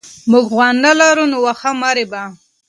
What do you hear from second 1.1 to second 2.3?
نو واښه مه رېبه.